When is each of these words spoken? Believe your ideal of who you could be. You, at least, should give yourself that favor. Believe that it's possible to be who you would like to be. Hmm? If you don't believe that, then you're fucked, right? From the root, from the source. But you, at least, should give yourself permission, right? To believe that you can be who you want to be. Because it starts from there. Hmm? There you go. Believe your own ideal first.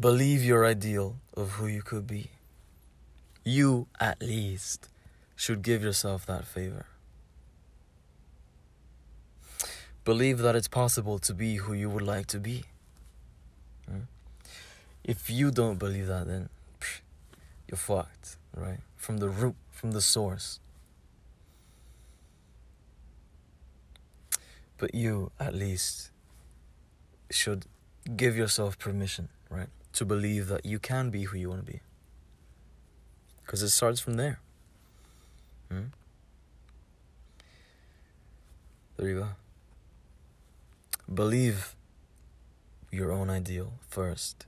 Believe 0.00 0.42
your 0.42 0.64
ideal 0.64 1.16
of 1.34 1.50
who 1.52 1.66
you 1.66 1.82
could 1.82 2.06
be. 2.06 2.30
You, 3.44 3.86
at 4.00 4.22
least, 4.22 4.88
should 5.36 5.60
give 5.60 5.82
yourself 5.82 6.24
that 6.24 6.46
favor. 6.46 6.86
Believe 10.06 10.38
that 10.38 10.56
it's 10.56 10.68
possible 10.68 11.18
to 11.18 11.34
be 11.34 11.56
who 11.56 11.74
you 11.74 11.90
would 11.90 12.02
like 12.02 12.26
to 12.28 12.40
be. 12.40 12.64
Hmm? 13.86 14.04
If 15.04 15.28
you 15.28 15.50
don't 15.50 15.78
believe 15.78 16.06
that, 16.06 16.26
then 16.26 16.48
you're 17.68 17.76
fucked, 17.76 18.36
right? 18.56 18.80
From 18.96 19.18
the 19.18 19.28
root, 19.28 19.56
from 19.70 19.92
the 19.92 20.00
source. 20.00 20.60
But 24.78 24.94
you, 24.94 25.30
at 25.38 25.54
least, 25.54 26.10
should 27.30 27.66
give 28.16 28.34
yourself 28.34 28.78
permission, 28.78 29.28
right? 29.50 29.68
To 29.94 30.04
believe 30.04 30.46
that 30.48 30.64
you 30.64 30.78
can 30.78 31.10
be 31.10 31.24
who 31.24 31.36
you 31.36 31.50
want 31.50 31.66
to 31.66 31.72
be. 31.72 31.80
Because 33.44 33.62
it 33.62 33.70
starts 33.70 34.00
from 34.00 34.14
there. 34.14 34.38
Hmm? 35.70 35.86
There 38.96 39.08
you 39.08 39.18
go. 39.18 39.28
Believe 41.12 41.74
your 42.92 43.10
own 43.10 43.28
ideal 43.28 43.72
first. 43.88 44.46